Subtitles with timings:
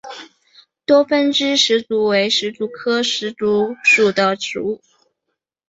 [0.83, 4.81] 多分枝石竹为石竹科石竹属的植物。